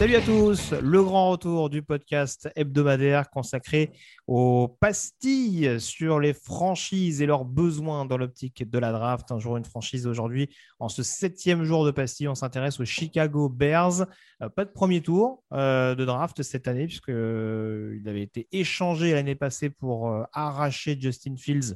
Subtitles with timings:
[0.00, 3.92] Salut à tous, le grand retour du podcast hebdomadaire consacré
[4.26, 9.30] aux pastilles sur les franchises et leurs besoins dans l'optique de la draft.
[9.30, 10.48] Un jour, une franchise aujourd'hui.
[10.78, 14.06] En ce septième jour de pastilles, on s'intéresse aux Chicago Bears.
[14.40, 19.12] Euh, pas de premier tour euh, de draft cette année, puisqu'il il avait été échangé
[19.12, 21.74] l'année passée pour euh, arracher Justin Fields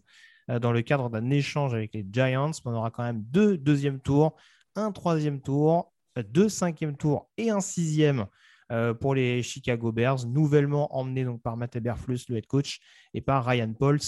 [0.48, 2.52] dans le cadre d'un échange avec les Giants.
[2.64, 4.34] Mais on aura quand même deux deuxièmes tours,
[4.76, 8.26] un troisième tour deux cinquièmes tours et un sixième
[8.72, 12.80] euh, pour les Chicago Bears, nouvellement emmenés donc par Matt Eberflus, le head coach,
[13.12, 13.98] et par Ryan Pauls,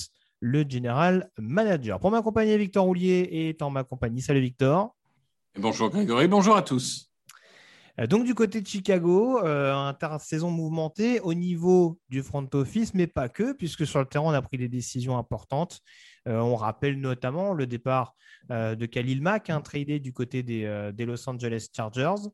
[0.40, 2.00] le general manager.
[2.00, 4.22] Pour m'accompagner, Victor Roulier est en ma compagnie.
[4.22, 4.94] Salut Victor.
[5.58, 7.10] bonjour Grégory, bonjour à tous.
[8.00, 13.06] Euh, donc du côté de Chicago, euh, intersaison mouvementée au niveau du front office, mais
[13.06, 15.80] pas que, puisque sur le terrain, on a pris des décisions importantes.
[16.26, 18.14] Euh, on rappelle notamment le départ
[18.50, 22.28] euh, de Khalil Mack, un hein, tradé du côté des, des, Los Angeles Chargers.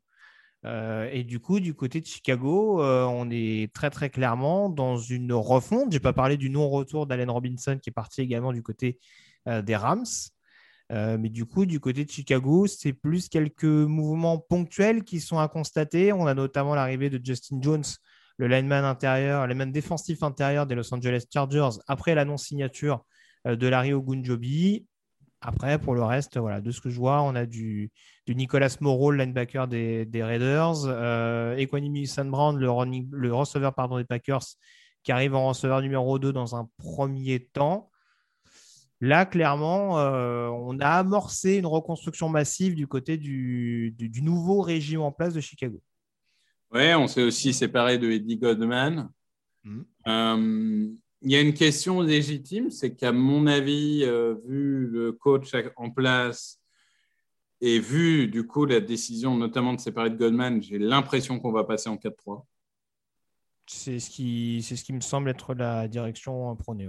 [0.64, 5.92] et du coup, du côté de Chicago, on est très très clairement dans une refonte.
[5.92, 8.98] Je n'ai pas parlé du non-retour d'Allen Robinson qui est parti également du côté
[9.46, 10.04] des Rams.
[10.92, 15.38] Euh, mais du coup, du côté de Chicago, c'est plus quelques mouvements ponctuels qui sont
[15.38, 16.12] à constater.
[16.12, 17.84] On a notamment l'arrivée de Justin Jones,
[18.36, 22.98] le lineman intérieur, le lineman défensif intérieur des Los Angeles Chargers, après l'annonce signature euh,
[23.44, 24.86] de Larry Ogunjobi.
[25.40, 27.90] Après, pour le reste, voilà, de ce que je vois, on a du,
[28.26, 32.68] du Nicolas Moreau, le linebacker des, Raiders, euh, Equanimous Brown, le,
[33.10, 34.44] le receveur pardon, des Packers,
[35.02, 37.90] qui arrive en receveur numéro 2 dans un premier temps.
[39.00, 43.92] Là, clairement, euh, on a amorcé une reconstruction massive du côté du,
[44.22, 45.82] nouveau régime en place de Chicago.
[46.70, 49.10] Oui, on s'est aussi séparé de Eddie Godman.
[49.64, 49.82] Mm.
[50.06, 50.88] Euh,
[51.22, 55.90] il y a une question légitime, c'est qu'à mon avis, euh, vu le coach en
[55.90, 56.60] place
[57.60, 61.64] et vu du coup la décision notamment de séparer de Godman, j'ai l'impression qu'on va
[61.64, 62.44] passer en 4-3.
[63.66, 66.88] C'est ce, qui, ce qui me semble être la direction prônée.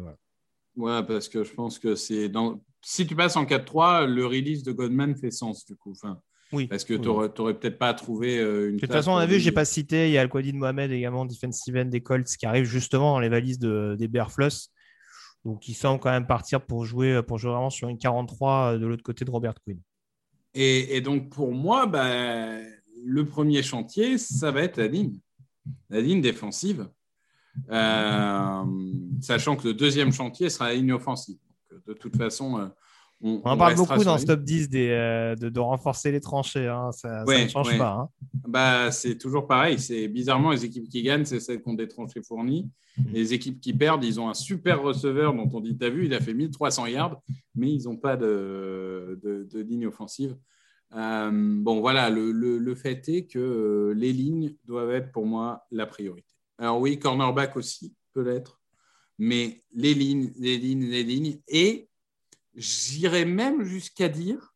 [0.75, 2.59] Ouais, parce que je pense que c'est dans.
[2.81, 5.91] Si tu passes en 4-3, le release de Godman fait sens du coup.
[5.91, 6.19] Enfin,
[6.53, 6.67] oui.
[6.67, 8.75] Parce que tu n'aurais peut-être pas trouvé euh, une.
[8.75, 10.91] De toute façon, on a vu, je n'ai pas cité, il y a Al-Quadid Mohamed
[10.91, 14.71] également, defensive end des Colts, qui arrive justement dans les valises de, des Bearfloss.
[15.43, 18.85] Donc, il semble quand même partir pour jouer, pour jouer vraiment sur une 43 de
[18.85, 19.79] l'autre côté de Robert Quinn.
[20.53, 22.59] Et, et donc, pour moi, bah,
[23.03, 25.19] le premier chantier, ça va être la ligne.
[25.89, 26.87] La ligne défensive.
[27.69, 28.65] Euh,
[29.21, 31.37] sachant que le deuxième chantier sera la ligne offensive.
[31.87, 32.67] de toute façon, euh,
[33.23, 36.67] on, on, en parle beaucoup dans ce top 10 des, euh, de, renforcer les tranchées.
[36.67, 36.91] Hein.
[36.91, 37.91] Ça, ne change pas.
[37.91, 38.09] Hein.
[38.47, 39.79] Bah, c'est toujours pareil.
[39.79, 42.69] C'est bizarrement les équipes qui gagnent, c'est celles qui ont des tranchées fournies.
[42.97, 43.03] Mm.
[43.13, 46.13] Les équipes qui perdent, ils ont un super receveur dont on dit T'as vu, il
[46.13, 47.21] a fait 1300 yards,
[47.55, 50.35] mais ils n'ont pas de, de, ligne offensive.
[50.91, 55.85] bon, voilà, le, le, le, fait est que les lignes doivent être pour moi la
[55.85, 56.27] priorité.
[56.57, 58.59] Alors oui, cornerback aussi peut l'être,
[59.17, 61.39] mais les lignes, les lignes, les lignes.
[61.47, 61.87] Et
[62.55, 64.53] j'irais même jusqu'à dire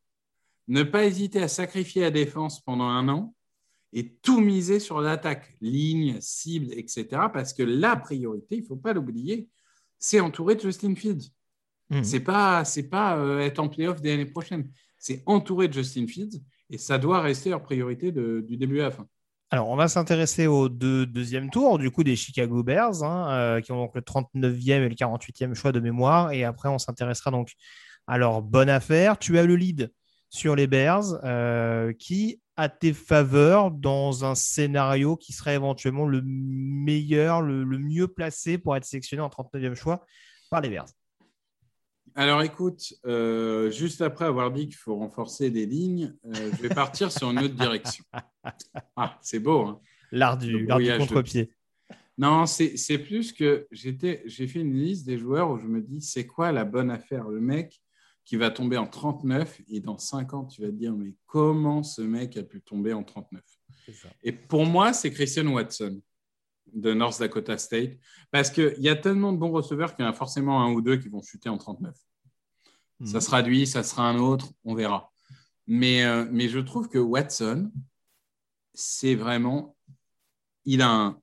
[0.68, 3.34] ne pas hésiter à sacrifier la défense pendant un an
[3.92, 7.06] et tout miser sur l'attaque, ligne, cible, etc.
[7.32, 9.48] Parce que la priorité, il ne faut pas l'oublier,
[9.98, 11.30] c'est entourer de Justin Fields.
[11.90, 12.04] Mmh.
[12.04, 14.70] C'est pas, c'est pas euh, être en playoff dès l'année prochaine.
[14.98, 18.90] C'est entourer de Justin Fields et ça doit rester leur priorité du début à la
[18.90, 19.06] fin.
[19.50, 23.72] Alors, on va s'intéresser au deuxième tour du coup des Chicago Bears, hein, euh, qui
[23.72, 26.32] ont donc le 39e et le 48e choix de mémoire.
[26.32, 27.52] Et après, on s'intéressera donc
[28.16, 29.18] leur bonne affaire.
[29.18, 29.92] Tu as le lead
[30.30, 36.22] sur les Bears, euh, qui à tes faveurs dans un scénario qui serait éventuellement le
[36.24, 40.04] meilleur, le, mieux placé pour être sélectionné en 39e choix
[40.50, 40.88] par les Bears
[42.14, 46.68] alors écoute, euh, juste après avoir dit qu'il faut renforcer des lignes, euh, je vais
[46.68, 48.04] partir sur une autre direction.
[48.96, 49.66] Ah, c'est beau.
[49.66, 51.52] Hein L'art du, contre-pied.
[52.16, 53.92] Non, c'est plus que j'ai
[54.48, 57.28] fait une liste des joueurs où je me dis c'est quoi la bonne affaire?
[57.28, 57.80] Le mec
[58.28, 61.82] qui va tomber en 39 et dans 5 ans, tu vas te dire mais comment
[61.82, 63.42] ce mec a pu tomber en 39
[64.22, 66.02] Et pour moi, c'est Christian Watson
[66.74, 67.96] de North Dakota State
[68.30, 70.82] parce qu'il y a tellement de bons receveurs qu'il y en a forcément un ou
[70.82, 71.96] deux qui vont chuter en 39.
[73.06, 73.20] Ça mhm.
[73.22, 75.10] sera lui, ça sera un autre, on verra.
[75.66, 77.72] Mais, euh, mais je trouve que Watson,
[78.74, 79.74] c'est vraiment.
[80.66, 81.18] Il a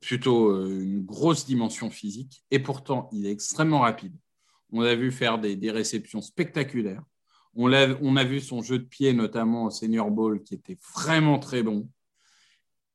[0.00, 4.14] plutôt euh, une grosse dimension physique et pourtant, il est extrêmement rapide.
[4.72, 7.02] On l'a vu faire des, réceptions spectaculaires.
[7.54, 10.76] On a, on a, vu son jeu de pied, notamment au Senior Bowl, qui était
[10.94, 11.88] vraiment très bon.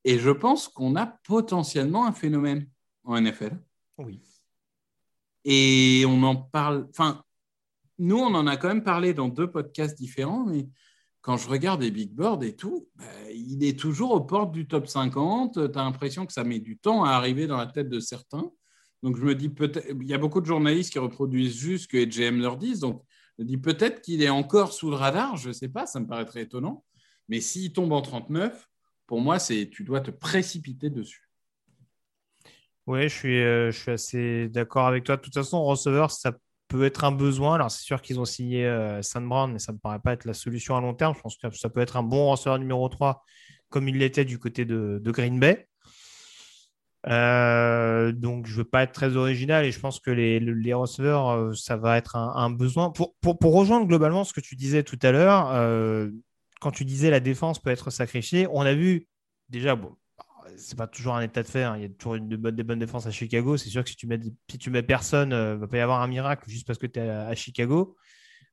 [0.04, 2.68] Et je pense qu'on a potentiellement un phénomène
[3.04, 3.58] en NFL.
[3.98, 4.22] Oui.
[5.46, 6.88] Et on en parle.
[6.90, 7.24] Enfin,
[7.98, 10.68] nous, on en a quand même parlé dans deux podcasts différents, mais
[11.22, 14.68] quand je regarde les big boards et tout, bah, il est toujours aux portes du
[14.68, 15.54] top 50.
[15.54, 18.52] Tu as l'impression que ça met du temps à arriver dans la tête de certains.
[19.04, 21.88] Donc, je me dis peut-être, il y a beaucoup de journalistes qui reproduisent juste ce
[21.88, 22.80] que les GM leur disent.
[22.80, 23.04] Donc,
[23.38, 25.38] je me dis peut-être qu'il est encore sous le radar.
[25.38, 26.84] Je ne sais pas, ça me paraît très étonnant.
[27.28, 28.70] Mais s'il tombe en 39,
[29.08, 31.28] pour moi, c'est tu dois te précipiter dessus.
[32.88, 35.18] Oui, je suis, euh, je suis assez d'accord avec toi.
[35.18, 36.34] De toute façon, receveur, ça
[36.68, 37.56] peut être un besoin.
[37.56, 40.26] Alors, c'est sûr qu'ils ont signé euh, Brown, mais ça ne me paraît pas être
[40.26, 41.14] la solution à long terme.
[41.16, 43.24] Je pense que ça peut être un bon receveur numéro 3,
[43.70, 45.68] comme il l'était du côté de, Green Bay.
[47.08, 50.74] Euh, donc, je ne veux pas être très original et je pense que les, les
[50.74, 52.92] receveurs, euh, ça va être un, besoin.
[52.92, 56.10] Pour, pour, rejoindre globalement ce que tu disais tout à l'heure, euh,
[56.60, 59.08] quand tu disais la défense peut être sacrifiée, on a vu
[59.50, 59.96] déjà, bon,
[60.58, 61.64] c'est pas toujours un état de fait.
[61.64, 61.76] Hein.
[61.78, 63.58] Il y a toujours une, des bonnes défenses à Chicago.
[63.58, 64.20] C'est sûr que si tu mets,
[64.50, 66.88] si tu mets personne, il euh, va pas y avoir un miracle juste parce que
[66.88, 67.96] tu es à, Chicago.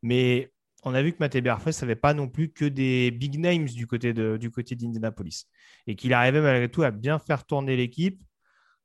[0.02, 0.52] Mais
[0.84, 4.36] on a vu que Matt Berfres n'avait pas non plus que des big names de,
[4.36, 5.48] du côté d'Indianapolis
[5.86, 8.22] et qu'il arrivait malgré tout à bien faire tourner l'équipe.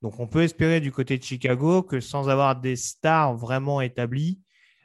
[0.03, 4.41] Donc on peut espérer du côté de Chicago que sans avoir des stars vraiment établies,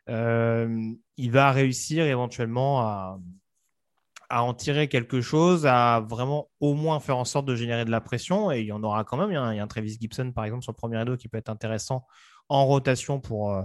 [0.09, 3.19] euh, il va réussir éventuellement à,
[4.31, 7.91] à en tirer quelque chose, à vraiment au moins faire en sorte de générer de
[7.91, 8.53] la pression.
[8.53, 9.31] Et il y en aura quand même.
[9.31, 11.51] Il y a un, Travis Gibson, par exemple, sur le premier rideau qui peut être
[11.51, 12.07] intéressant
[12.49, 13.63] en rotation pour, euh,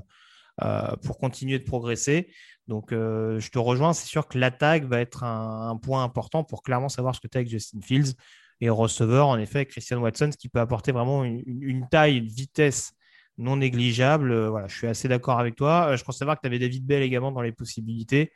[0.64, 2.34] euh, pour continuer de progresser.
[2.68, 3.94] Donc, je te rejoins.
[3.94, 7.38] C'est sûr que l'attaque va être un, point important pour clairement savoir ce que tu
[7.38, 8.16] as avec Justin Fields.
[8.62, 12.94] Et receveur, en effet, Christian Watson, ce qui peut apporter vraiment une, taille, une vitesse
[13.38, 14.48] non négligeable.
[14.48, 15.96] Voilà, je suis assez d'accord avec toi.
[15.96, 18.32] Je pense savoir que tu avais David Bell également dans les possibilités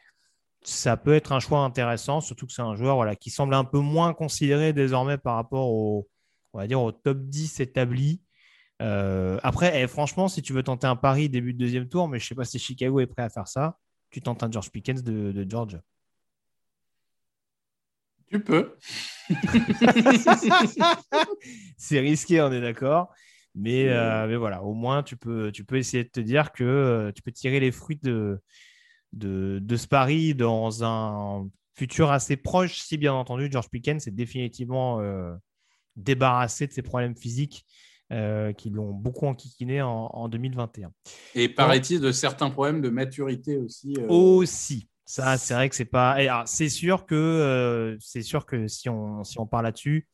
[0.64, 3.64] ça peut être un choix intéressant, surtout que c'est un joueur voilà, qui semble un
[3.64, 6.10] peu moins considéré désormais par rapport au,
[6.54, 8.22] on va dire, au top 10 établi.
[8.81, 12.20] Euh, après, eh, franchement, si tu veux tenter un pari début de deuxième tour, mais
[12.20, 13.78] je ne sais pas si Chicago est prêt à faire ça,
[14.10, 15.81] tu tentes un George Pickens de, de Georgia.
[18.29, 18.75] Tu peux.
[21.77, 23.13] c'est risqué, on est d'accord.
[23.56, 26.63] Mais, euh, mais, voilà, au moins, tu peux, tu peux essayer de te dire que
[26.63, 28.39] euh, tu peux tirer les fruits de,
[29.13, 34.12] de, de ce pari dans un futur assez proche, si bien entendu, George Pickens est
[34.12, 35.33] définitivement euh,
[35.95, 37.65] débarrassé de ses problèmes physiques
[38.57, 40.93] qui l'ont beaucoup enquiquiné en, en 2021.
[41.36, 43.98] Et paraît-il de certains problèmes de maturité aussi.
[44.07, 44.88] Aussi.
[45.10, 46.46] Ça, c'est vrai que c'est pas.
[46.46, 50.08] C'est sûr que c'est sûr que si on si parle là-dessus,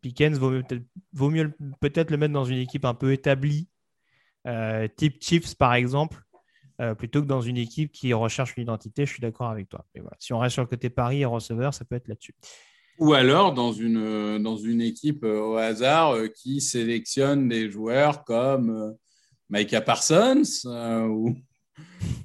[0.00, 3.68] Pickens vaut, mieux peut-être le mettre dans une équipe un peu établie,
[4.96, 6.22] type Chiefs par exemple,
[6.80, 9.06] euh, plutôt que dans une équipe qui recherche une identité.
[9.06, 9.86] Je suis d'accord avec toi.
[10.18, 12.34] Si on reste sur le côté Paris et receveur, ça peut être là-dessus.
[12.98, 18.24] Ou alors dans une, euh, dans une équipe euh, au hasard qui sélectionne des joueurs
[18.24, 18.96] comme
[19.48, 20.42] Micah Parsons
[21.08, 21.36] ou,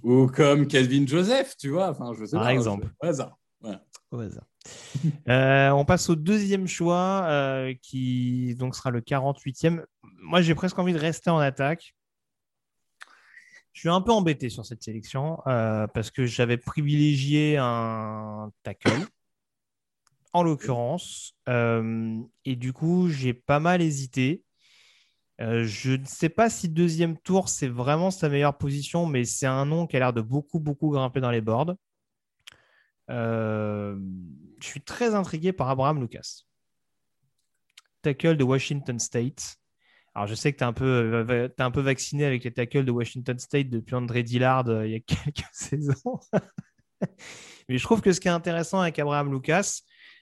[0.04, 1.90] ou comme Calvin Joseph, tu vois.
[1.90, 2.88] Enfin, je sais Par exemple.
[3.02, 3.38] Au hasard.
[4.12, 4.46] Au hasard.
[5.76, 7.28] on passe au deuxième choix
[7.82, 9.84] qui donc sera le 48e.
[10.22, 11.96] Moi, j'ai presque envie de rester en attaque
[13.78, 19.06] je suis un peu embêté sur cette sélection euh, parce que j'avais privilégié un tackle,
[20.34, 24.42] en l'occurrence, euh, et du coup, j'ai pas mal hésité.
[25.40, 29.46] Euh, je ne sais pas si deuxième tour, c'est vraiment sa meilleure position, mais c'est
[29.46, 31.76] un nom qui a l'air de beaucoup, beaucoup grimper dans les boards.
[33.10, 33.98] je
[34.62, 36.44] suis très intrigué par Abraham Lucas,
[38.02, 39.58] tackle de Washington State.
[40.16, 40.86] Alors, je sais que tu es, un peu,
[41.30, 44.94] euh, un peu vacciné avec les tackles de Washington State depuis André Dillard euh, il
[44.94, 46.20] y a quelques saisons.
[47.70, 49.82] Mais je trouve que ce qui est intéressant avec Abraham Lucas,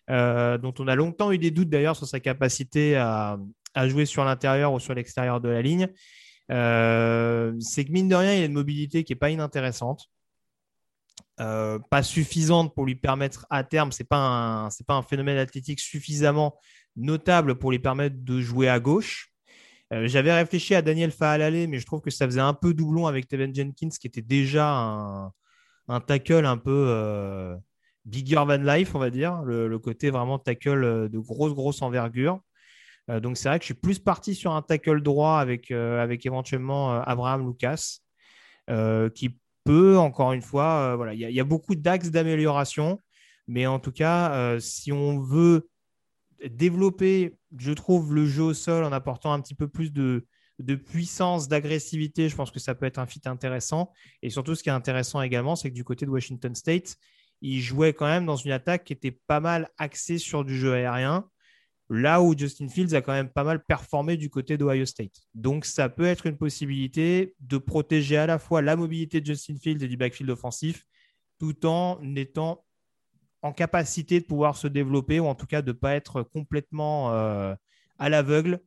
[0.09, 3.39] dont on a longtemps eu des doutes d'ailleurs sur sa capacité à,
[3.87, 5.87] jouer sur l'intérieur ou sur l'extérieur de la ligne.
[6.49, 10.09] c'est que mine de rien, il a une mobilité qui n'est pas inintéressante.
[11.37, 15.79] pas suffisante pour lui permettre à terme, ce n'est pas, un, pas un phénomène athlétique
[15.79, 16.57] suffisamment
[16.95, 19.31] notable pour lui permettre de jouer à gauche.
[19.93, 23.05] Euh, j'avais réfléchi à Daniel Faalalé, mais je trouve que ça faisait un peu doublon
[23.07, 25.31] avec Tevin Jenkins, qui était déjà
[25.87, 27.55] un, tackle un peu euh,
[28.05, 29.43] bigger than life, on va dire.
[29.43, 32.41] Le, côté vraiment tackle euh, de grosse, grosse envergure.
[33.07, 37.01] Donc c'est vrai que je suis plus parti sur un tackle droit avec, avec éventuellement
[37.01, 37.99] Abraham Lucas,
[39.13, 43.01] qui peut, encore une fois, il y, a beaucoup d'axes d'amélioration.
[43.47, 45.69] Mais en tout cas, si on veut
[46.49, 50.25] développer, je trouve, le jeu au sol en apportant un petit peu plus de,
[50.85, 53.91] puissance, d'agressivité, je pense que ça peut être un fit intéressant.
[54.21, 56.95] Et surtout, ce qui est intéressant également, c'est que du côté de Washington State,
[57.41, 60.73] il jouait quand même dans une attaque qui était pas mal axée sur du jeu
[60.73, 61.27] aérien,
[61.89, 65.13] là où Justin Fields a quand même pas mal performé du côté d'Ohio State.
[65.33, 69.57] Donc, ça peut être une possibilité de protéger à la fois la mobilité de Justin
[69.57, 70.85] Fields et du backfield offensif,
[71.39, 72.65] tout en étant
[73.41, 77.13] en capacité de pouvoir se développer ou en tout cas de ne pas être complètement
[77.13, 77.53] euh,
[77.99, 78.59] à l'aveugle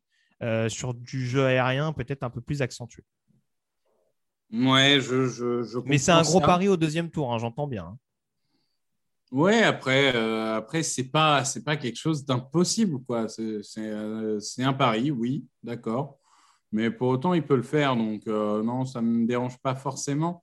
[0.42, 3.02] euh, sur du jeu aérien peut-être un peu plus accentué.
[4.52, 7.98] Ouais, je, je, Mais c'est un gros pari au deuxième tour, hein, j'entends bien.
[9.30, 13.26] Ouais, après, euh, après c'est pas c'est pas quelque chose d'impossible quoi.
[13.28, 16.18] C'est un pari, oui, d'accord.
[16.72, 20.42] Mais pour autant, il peut le faire, donc non, ça me dérange pas forcément.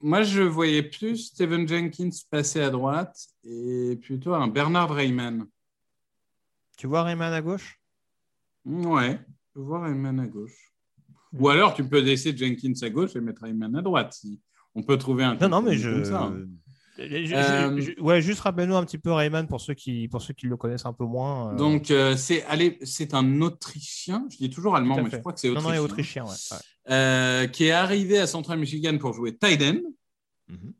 [0.00, 5.46] Moi, je voyais plus Steven Jenkins passer à droite et plutôt un Bernard Rayman.
[6.76, 7.80] Tu vois Rayman à gauche?
[8.66, 9.18] Ouais,
[9.54, 10.72] je vois Rayman à gauche.
[11.32, 14.12] Ou alors, tu peux laisser Jenkins à gauche et mettre Rayman à droite.
[14.12, 14.40] Si
[14.74, 15.36] on peut trouver un.
[15.36, 16.46] Non, non, mais je.
[16.98, 20.56] Euh, ouais, juste rappelle-nous un petit peu Rayman pour ceux qui pour ceux qui le
[20.56, 21.52] connaissent un peu moins.
[21.52, 21.56] Euh.
[21.56, 24.26] Donc euh, c'est allez, c'est un Autrichien.
[24.30, 25.72] Je dis toujours allemand, mais je crois que c'est autrichien.
[25.72, 26.58] Non, non, autrichien, ouais.
[26.88, 29.80] Euh, qui est arrivé à Central Michigan pour jouer tight end
[30.48, 30.72] mhm.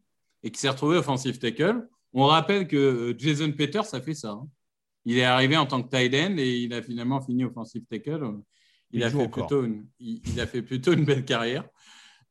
[0.44, 1.88] et qui s'est retrouvé offensive tackle.
[2.12, 4.30] On rappelle que euh, Jason Peters a fait ça.
[4.30, 4.48] Hein.
[5.04, 8.38] Il est arrivé en tant que tight end et il a finalement fini offensive tackle.
[8.92, 11.68] Il, a, fait plutôt une, il, a fait plutôt une belle carrière.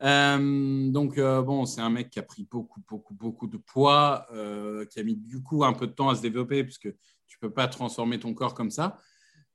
[0.03, 4.27] Euh, donc, bon, c'est un mec qui a pris beaucoup, beaucoup, beaucoup de poids,
[4.89, 6.93] qui a mis du coup un peu de temps à se développer, puisque
[7.27, 8.97] tu ne peux pas transformer ton corps comme ça.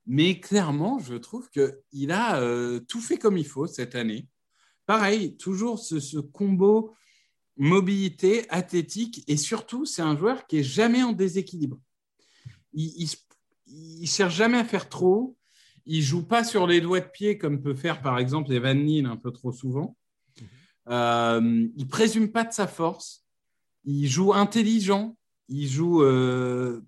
[0.05, 4.27] Mais clairement, je trouve qu'il a euh, tout fait comme il faut cette année.
[4.85, 6.95] Pareil, toujours ce, combo
[7.57, 11.79] mobilité, athlétique, et surtout, c'est un joueur qui est jamais en déséquilibre.
[12.73, 13.07] Il
[13.67, 15.37] ne cherche jamais à faire trop.
[15.85, 19.05] Il joue pas sur les doigts de pied comme peut faire par exemple Evan Neal
[19.05, 19.97] un peu trop souvent.
[20.89, 23.25] Euh, il présume pas de sa force.
[23.83, 25.15] Il joue intelligent.
[25.53, 26.81] Il joue euh,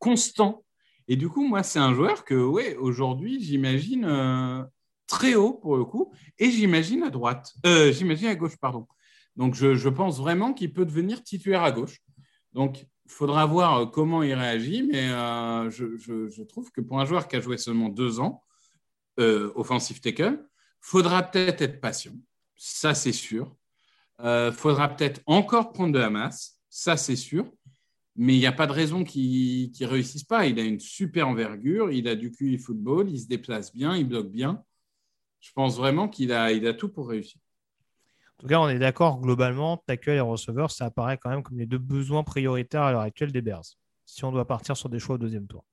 [0.00, 0.64] constant.
[1.06, 4.64] Et du coup, moi, c'est un joueur que, ouais, aujourd'hui, j'imagine euh,
[5.06, 8.88] très haut pour le coup, et j'imagine à droite, euh, j'imagine à gauche, pardon.
[9.36, 12.00] Donc, je, pense vraiment qu'il peut devenir titulaire à gauche.
[12.54, 15.08] Donc, il faudra voir comment il réagit, mais
[15.70, 18.42] je, trouve que pour un joueur qui a joué seulement deux ans,
[19.18, 20.44] offensive tackle,
[20.80, 22.14] faudra peut-être être patient,
[22.56, 23.56] ça c'est sûr.
[24.52, 27.50] faudra peut-être encore prendre de la masse, ça c'est sûr
[28.16, 30.46] mais il n'y a pas de raison qu'il ne réussisse pas.
[30.46, 34.06] Il a une super envergure, il a du QI football, il se déplace bien, il
[34.06, 34.62] bloque bien.
[35.40, 37.40] Je pense vraiment qu'il a, il a tout pour réussir.
[38.38, 41.58] En tout cas, on est d'accord, globalement, tackle et receveur, ça apparaît quand même comme
[41.58, 43.64] les deux besoins prioritaires à l'heure actuelle des Bears,
[44.04, 45.64] si on doit partir sur des choix au deuxième tour.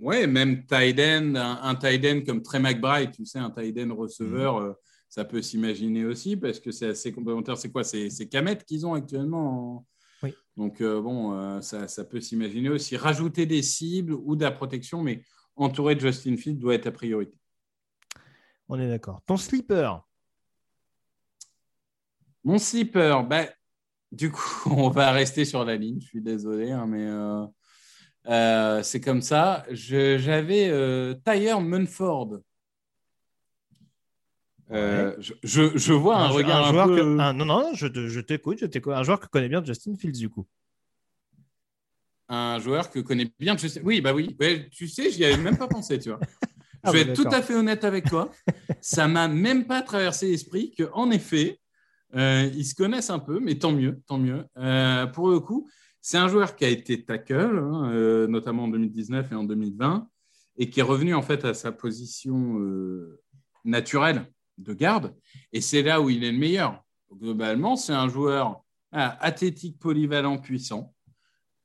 [0.00, 3.94] Oui, même tight end, un, tight end comme Trey McBride, tu sais, un tight end
[3.94, 4.64] receveur, mm.
[4.64, 4.72] euh,
[5.12, 7.58] ça peut s'imaginer aussi parce que c'est assez complémentaire.
[7.58, 7.84] C'est quoi?
[7.84, 9.84] C'est Kamet qu'ils ont actuellement
[10.56, 12.96] donc, euh, bon, euh, ça, peut s'imaginer aussi.
[12.96, 15.22] Rajouter des cibles ou de la protection, mais
[15.56, 17.36] entourer de Justin Field doit être la priorité.
[18.68, 19.20] On est d'accord.
[19.26, 19.90] Ton slipper
[22.44, 23.48] Mon slipper, ben,
[24.12, 26.00] du coup, on va rester sur la ligne.
[26.00, 27.06] Je suis désolé, hein, mais
[28.30, 29.66] euh, c'est comme ça.
[29.70, 32.38] J'avais Tyre Munford
[34.72, 37.02] euh, je, vois un, regard un, joueur peu...
[37.02, 38.94] non, non, je, je t'écoute, je t'écoute.
[38.94, 40.46] Un joueur que connaît bien Justin Fields, du coup.
[42.28, 43.82] Un joueur que connaît bien Justin...
[43.84, 44.36] Oui, bah oui.
[44.70, 46.20] tu sais, j'y avais même pas pensé, tu vois.
[46.84, 48.28] Ah je vais être tout à fait honnête avec toi.
[48.80, 51.60] Ça m'a même pas traversé l'esprit qu'en effet,
[52.16, 54.44] euh, ils se connaissent un peu, mais tant mieux, tant mieux.
[54.56, 55.68] Euh, pour le coup,
[56.00, 60.08] c'est un joueur qui a été tackle, hein, notamment en 2019 et en 2020,
[60.56, 62.60] et qui est revenu en fait à sa position
[63.64, 64.26] naturelle
[64.58, 65.14] de garde.
[65.52, 66.82] Et c'est là où il est le meilleur.
[67.12, 70.94] Globalement, c'est un joueur athlétique, polyvalent, puissant.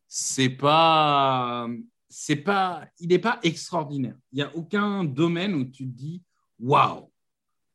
[0.08, 1.68] c'est pas,
[3.00, 4.16] il n'est pas extraordinaire.
[4.32, 6.24] Il n'y a aucun domaine où tu te dis
[6.60, 7.12] waouh.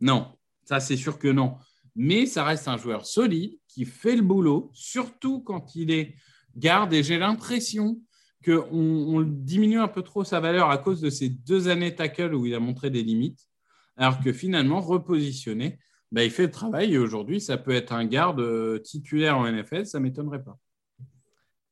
[0.00, 1.56] Non, ça c'est sûr que non.
[1.94, 6.16] Mais ça reste un joueur solide qui fait le boulot, surtout quand il est
[6.56, 6.92] garde.
[6.94, 8.00] Et j'ai l'impression
[8.44, 12.34] qu'on on diminue un peu trop sa valeur à cause de ces deux années tackle
[12.34, 13.48] où il a montré des limites,
[13.96, 15.78] alors que finalement, repositionné,
[16.10, 19.50] bah, il fait le travail et aujourd'hui, ça peut être un garde euh, titulaire en
[19.50, 20.58] NFL, ça ne m'étonnerait pas.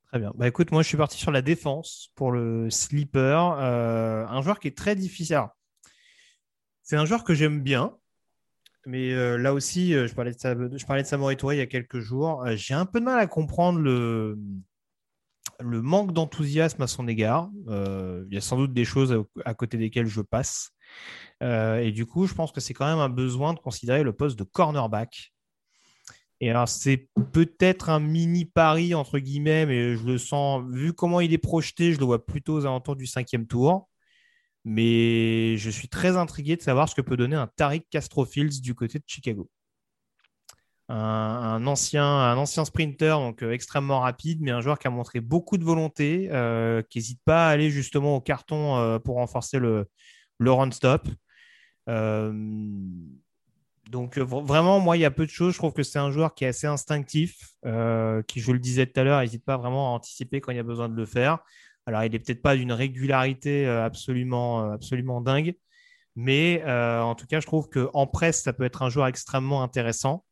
[0.08, 0.32] Très bien.
[0.34, 3.58] Bah, écoute, moi, je suis parti sur la défense pour le sleeper.
[3.58, 5.46] Euh, un joueur qui est très difficile.
[6.82, 7.96] C'est un joueur que j'aime bien,
[8.86, 12.00] mais euh, là aussi, je parlais de, je parlais de Samurai il y a quelques
[12.00, 12.44] jours.
[12.54, 14.36] J'ai un peu de mal à comprendre le,
[15.60, 17.50] le manque d'enthousiasme à son égard.
[17.66, 20.72] il y a sans doute des choses à côté desquelles je passe.
[21.42, 24.12] Euh, et du coup, je pense que c'est quand même un besoin de considérer le
[24.12, 25.32] poste de cornerback.
[26.40, 31.20] Et alors, c'est peut-être un mini pari, entre guillemets, mais je le sens, vu comment
[31.20, 33.88] il est projeté, je le vois plutôt aux alentours du cinquième tour.
[34.64, 38.74] Mais je suis très intrigué de savoir ce que peut donner un Tariq Castrofields du
[38.74, 39.50] côté de Chicago.
[40.92, 45.20] Un, ancien, un ancien sprinter, donc euh, extrêmement rapide, mais un joueur qui a montré
[45.20, 49.86] beaucoup de volonté, euh, qui n'hésite pas à aller justement au carton pour renforcer le,
[50.40, 51.08] le run-stop.
[51.88, 52.32] Euh,
[53.90, 55.52] donc vraiment, moi, il y a peu de choses.
[55.52, 58.86] Je trouve que c'est un joueur qui est assez instinctif, euh, qui, je le disais
[58.86, 61.06] tout à l'heure, n'hésite pas vraiment à anticiper quand il y a besoin de le
[61.06, 61.38] faire.
[61.86, 65.54] Alors, il n'est peut-être pas d'une régularité euh, absolument, absolument dingue,
[66.16, 70.24] mais en tout cas, je trouve qu'en presse, ça peut être un joueur extrêmement intéressant.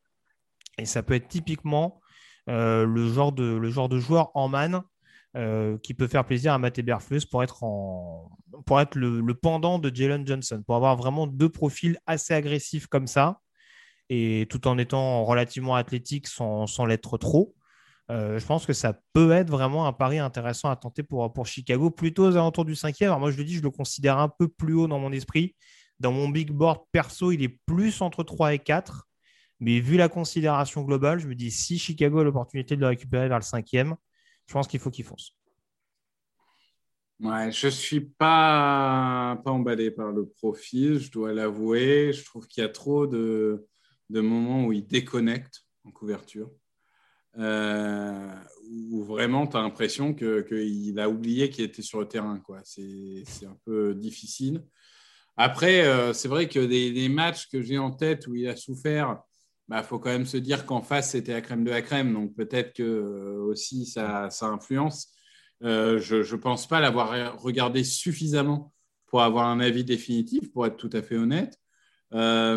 [0.79, 2.01] Et ça peut être typiquement
[2.47, 4.83] le, genre de, le genre de joueur en man
[5.37, 8.31] euh, qui peut faire plaisir à Matt Eberflus pour être, en...
[8.65, 13.07] pour être le, pendant de Jalen Johnson, pour avoir vraiment deux profils assez agressifs comme
[13.07, 13.39] ça,
[14.09, 17.55] et tout en étant relativement athlétique sans, sans l'être trop.
[18.11, 21.47] Euh, je pense que ça peut être vraiment un pari intéressant à tenter pour, pour
[21.47, 23.11] Chicago, plutôt aux alentours du cinquième.
[23.11, 25.55] Alors moi, je le dis, je le considère un peu plus haut dans mon esprit.
[26.01, 29.08] Dans mon big board perso, il est plus entre 3 et 4.
[29.61, 33.29] Mais vu la considération globale, je me dis si Chicago a l'opportunité de le récupérer
[33.29, 33.97] vers le cinquième,
[34.47, 35.37] je pense qu'il faut qu'il fonce.
[37.21, 42.13] Ouais, je ne suis pas, pas emballé par le profil, je dois l'avouer.
[42.13, 43.67] Je trouve qu'il y a trop de,
[44.09, 46.51] de, moments où il déconnecte en couverture.
[47.39, 48.35] Euh,
[48.91, 52.41] où vraiment tu as l'impression qu'il a oublié qu'il était sur le terrain.
[52.65, 54.65] C'est un peu difficile.
[55.37, 59.21] Après, euh, c'est vrai que des, matchs que j'ai en tête où il a souffert,
[59.69, 62.15] bah, faut quand même se dire qu'en face, c'était la crème de la crème.
[62.15, 65.13] Donc peut-être que euh, aussi ça, ça influence.
[65.63, 68.73] Euh, je ne pense pas l'avoir regardé suffisamment
[69.07, 71.59] pour avoir un avis définitif, pour être tout à fait honnête.
[72.15, 72.57] Euh,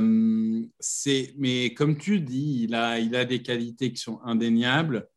[1.38, 5.08] mais comme tu dis, il a, il a des qualités qui sont indéniables,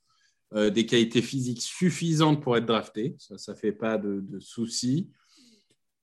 [0.53, 3.17] des qualités physiques suffisantes pour être drafté.
[3.19, 5.11] Ça ne fait pas de, de souci.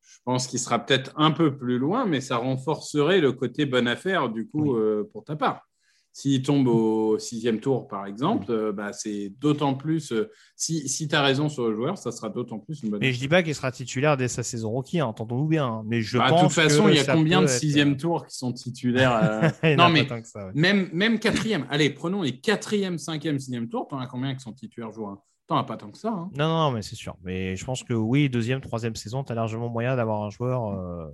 [0.01, 3.87] Je pense qu'il sera peut-être un peu plus loin, mais ça renforcerait le côté bonne
[3.87, 4.77] affaire, du coup,
[5.13, 5.70] pour ta part.
[6.13, 10.11] S'il tombe au sixième tour, par exemple, euh, bah, c'est d'autant plus.
[10.11, 12.99] Euh, si, si tu as raison sur le joueur, ça sera d'autant plus une bonne.
[12.99, 15.65] Mais je dis pas qu'il sera titulaire dès sa saison rookie, hein, entendons-nous bien.
[15.65, 15.83] Hein.
[15.85, 18.35] Mais je bah, pense de toute façon, il y a combien de sixième tour qui
[18.35, 20.05] sont titulaires Non, mais
[20.53, 21.65] même, même quatrième.
[21.69, 23.87] Allez, prenons les quatrième, cinquième, sixième tour.
[23.87, 26.09] Tu en as combien qui sont titulaires joueurs T'en as pas tant que ça.
[26.09, 26.29] Hein.
[26.37, 27.15] Non, non, mais c'est sûr.
[27.23, 30.77] Mais je pense que oui, deuxième, troisième saison, tu as largement moyen d'avoir un joueur.
[30.77, 31.07] Euh,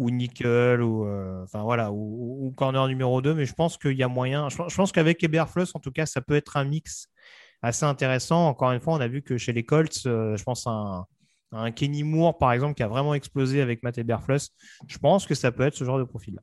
[0.00, 4.02] ou nickel ou euh, enfin voilà ou, corner numéro 2 mais je pense qu'il y
[4.02, 4.48] a moyen.
[4.48, 7.08] Je, pense qu'avec Eberflus en tout cas ça peut être un mix
[7.60, 8.48] assez intéressant.
[8.48, 11.06] Encore une fois on a vu que chez les Colts euh, je pense un,
[11.76, 14.48] Kenny Moore par exemple qui a vraiment explosé avec Matt Eberflus
[14.86, 16.42] je pense que ça peut être ce genre de profil là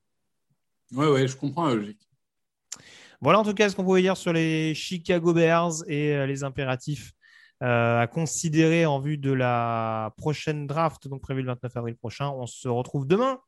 [0.99, 2.07] ouais ouais je comprends la logique.
[3.21, 6.43] Voilà en tout cas ce qu'on pouvait dire sur les Chicago Bears et euh, les
[6.43, 7.11] impératifs
[7.59, 12.29] à considérer en vue de la prochaine draft, donc prévue le 29 avril prochain.
[12.29, 13.39] On se retrouve demain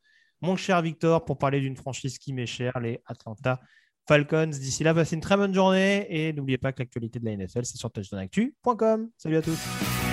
[0.41, 3.59] mon cher Victor, pour parler d'une franchise qui m'est chère, les Atlanta
[4.07, 4.47] Falcons.
[4.47, 7.65] D'ici là, passez une très bonne journée et n'oubliez pas que l'actualité de la NFL,
[7.65, 9.09] c'est sur touchdownactu.com.
[9.17, 10.08] Salut à tous.